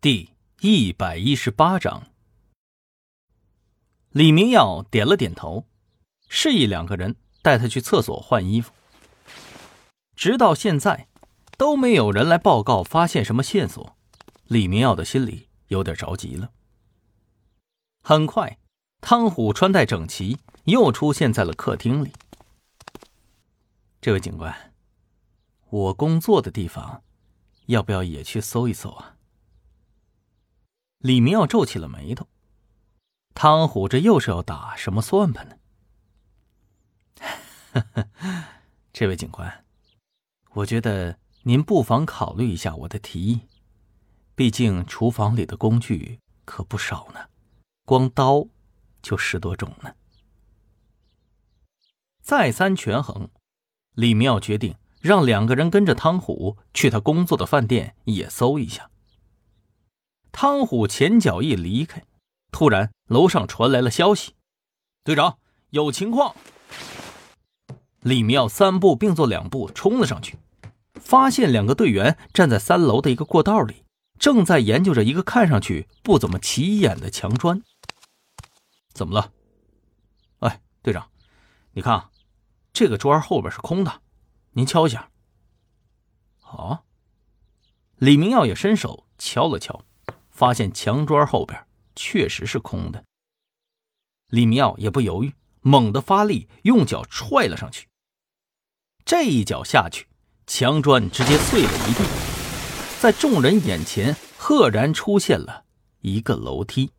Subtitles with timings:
[0.00, 0.30] 第
[0.60, 2.06] 一百一十八章，
[4.10, 5.66] 李明耀点了点头，
[6.28, 8.72] 示意两个人带他去厕所换衣服。
[10.14, 11.08] 直到现在，
[11.56, 13.96] 都没有人来报告发现什么线索，
[14.44, 16.52] 李明耀的心里有点着急了。
[18.00, 18.60] 很快，
[19.00, 22.12] 汤虎穿戴整齐，又出现在了客厅里。
[24.00, 24.72] 这位警官，
[25.70, 27.02] 我工作的地方，
[27.66, 29.16] 要不要也去搜一搜啊？
[30.98, 32.26] 李明耀皱起了眉头，
[33.32, 35.56] 汤虎这又是要打什么算盘呢？
[38.92, 39.64] 这位警官，
[40.54, 43.42] 我觉得您不妨考虑一下我的提议，
[44.34, 47.28] 毕竟厨房里的工具可不少呢，
[47.84, 48.48] 光刀
[49.00, 49.94] 就十多种呢。
[52.20, 53.30] 再三权衡，
[53.94, 58.90] 李明耀决定让两个人跟着汤虎去他工作的饭店也搜一下。
[60.40, 62.04] 汤虎前脚一离开，
[62.52, 64.36] 突然楼上传来了消息
[65.02, 66.36] ：“队长，有情况！”
[68.02, 70.38] 李明耀三步并作两步冲了上去，
[70.94, 73.82] 发现两个队员站在三楼的一个过道里，
[74.16, 77.60] 正在研究着一个看上去不怎么起眼的墙砖。
[78.92, 79.32] 怎么了？
[80.38, 81.10] 哎，队长，
[81.72, 82.10] 你看，
[82.72, 84.02] 这个砖后边是空的，
[84.52, 85.10] 您敲一下。
[86.42, 86.84] 啊！
[87.96, 89.82] 李明耀也伸手敲了敲。
[90.38, 93.04] 发现墙砖后边确实是空的，
[94.28, 97.88] 李明耀也不犹豫，猛地发力，用脚踹了上去。
[99.04, 100.06] 这一脚下去，
[100.46, 102.04] 墙砖直接碎了一地，
[103.00, 105.64] 在众人眼前赫然出现了
[106.02, 106.92] 一个楼梯，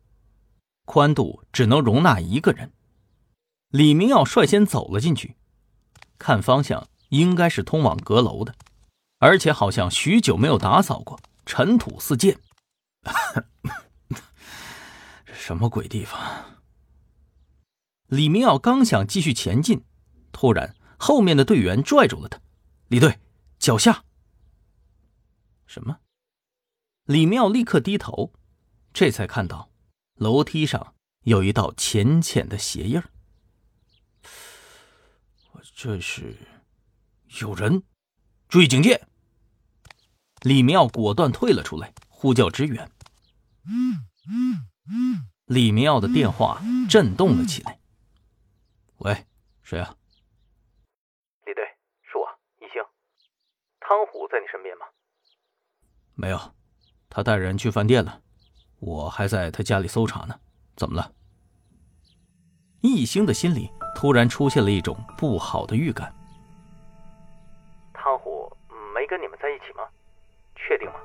[0.84, 2.70] 宽度只能容纳一个人。
[3.70, 5.36] 李明耀率先走了进去，
[6.18, 8.54] 看方向应该是通往阁楼的，
[9.18, 12.38] 而且好像许久没有打扫过，尘土四溅。
[15.26, 16.62] 这什么鬼地方？
[18.06, 19.84] 李明耀刚想继续前进，
[20.32, 22.40] 突然后面的队员拽住了他。
[22.88, 23.20] 李队，
[23.58, 24.04] 脚下。
[25.66, 26.00] 什么？
[27.04, 28.32] 李明耀立刻低头，
[28.92, 29.70] 这才看到
[30.14, 30.94] 楼梯上
[31.24, 33.00] 有一道浅浅的鞋印
[35.74, 36.36] 这是
[37.40, 37.82] 有人，
[38.48, 39.06] 注意警戒！
[40.42, 41.92] 李明耀果断退了出来。
[42.20, 42.86] 呼叫支援。
[45.46, 47.80] 李明耀的电话震动了起来。
[48.98, 49.24] 喂，
[49.62, 49.96] 谁啊？
[51.46, 51.64] 李队，
[52.02, 52.82] 是我，一星。
[53.80, 54.84] 汤虎在你身边吗？
[56.14, 56.38] 没有，
[57.08, 58.20] 他带人去饭店了。
[58.80, 60.38] 我还在他家里搜查呢。
[60.76, 61.14] 怎么了？
[62.82, 66.14] 一星的心里突然出现了一种不好的预感。
[67.94, 68.54] 汤虎
[68.94, 69.88] 没跟你们在一起吗？
[70.54, 71.00] 确定吗？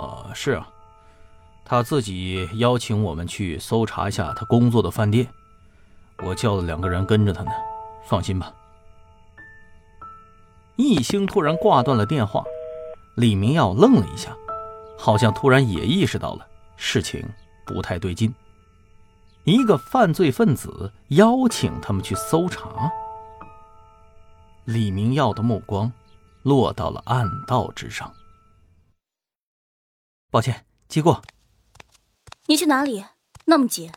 [0.00, 0.66] 呃，是啊，
[1.62, 5.28] 他自己邀请我们去搜查一下他工作的饭店，
[6.24, 7.50] 我叫了两个人跟着他呢。
[8.06, 8.50] 放心吧。
[10.76, 12.42] 易星突然挂断了电话，
[13.16, 14.34] 李明耀愣了一下，
[14.98, 16.46] 好像突然也意识到了
[16.76, 17.22] 事情
[17.66, 18.34] 不太对劲。
[19.44, 22.90] 一个犯罪分子邀请他们去搜查，
[24.64, 25.92] 李明耀的目光
[26.42, 28.10] 落到了暗道之上。
[30.30, 31.22] 抱歉，记过。
[32.46, 33.04] 你去哪里？
[33.46, 33.90] 那么急？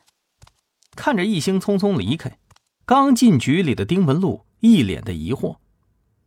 [0.95, 2.39] 看着易星匆匆离开，
[2.85, 5.57] 刚进局里的丁文璐一脸的疑惑，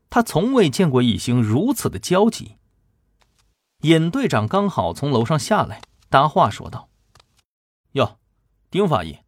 [0.08, 2.56] 他从未见过易星如此的焦急。
[3.80, 6.88] 尹队长刚好从楼上下来，搭话说道
[7.92, 8.18] ：“哟，
[8.70, 9.18] 丁法医，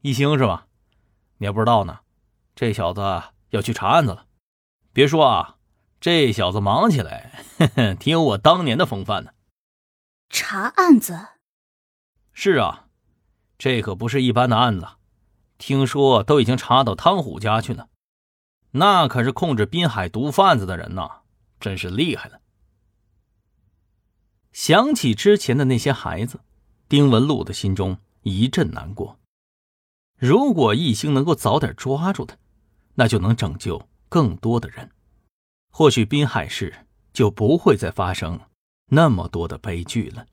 [0.00, 0.66] 易星是吧？
[1.38, 2.00] 你还不知道呢，
[2.56, 3.00] 这小子
[3.50, 4.26] 要去查案子了。
[4.92, 5.58] 别说啊。”
[6.00, 7.44] 这小子忙起来，
[8.00, 9.32] 挺有我当年的风范呢。
[10.30, 11.28] 查案子？
[12.32, 12.86] 是啊，
[13.58, 14.86] 这可不是一般的案子，
[15.58, 17.88] 听说都已经查到汤虎家去了。
[18.72, 21.22] 那可是控制滨海毒贩子的人呐，
[21.60, 22.40] 真是厉害了。
[24.52, 26.40] 想起之前的那些孩子，
[26.88, 29.18] 丁文璐的心中一阵难过。
[30.16, 32.36] 如果一星能够早点抓住他，
[32.94, 34.90] 那就能拯救更多的人。
[35.70, 38.38] 或许滨海市就不会再发生
[38.88, 40.26] 那么多的悲剧了。